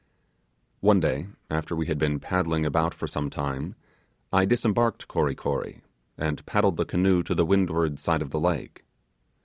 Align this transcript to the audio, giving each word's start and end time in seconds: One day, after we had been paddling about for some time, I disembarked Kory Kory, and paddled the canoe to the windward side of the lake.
One 0.79 0.99
day, 0.99 1.27
after 1.51 1.75
we 1.75 1.85
had 1.85 1.99
been 1.99 2.19
paddling 2.19 2.65
about 2.65 2.91
for 2.95 3.05
some 3.05 3.29
time, 3.29 3.75
I 4.33 4.45
disembarked 4.45 5.07
Kory 5.07 5.35
Kory, 5.35 5.83
and 6.17 6.43
paddled 6.47 6.77
the 6.77 6.85
canoe 6.85 7.21
to 7.21 7.35
the 7.35 7.45
windward 7.45 7.99
side 7.99 8.23
of 8.23 8.31
the 8.31 8.39
lake. 8.39 8.83